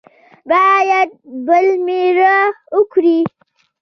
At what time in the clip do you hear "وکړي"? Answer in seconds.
2.75-3.19